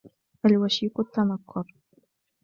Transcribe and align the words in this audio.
الْوَشِيكُ 0.45 0.99
التَّنَكُّرِ 0.99 1.65